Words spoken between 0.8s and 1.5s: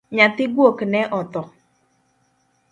ne otho